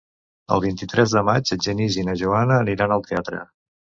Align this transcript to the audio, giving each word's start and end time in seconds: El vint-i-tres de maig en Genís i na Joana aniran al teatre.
El 0.53 0.61
vint-i-tres 0.63 1.13
de 1.17 1.21
maig 1.27 1.51
en 1.57 1.61
Genís 1.67 1.99
i 2.03 2.07
na 2.09 2.17
Joana 2.21 2.57
aniran 2.63 2.95
al 2.97 3.05
teatre. 3.11 3.45